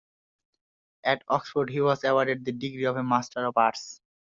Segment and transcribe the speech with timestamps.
[1.03, 4.01] At Oxford he was awarded the degree of a Master of Arts.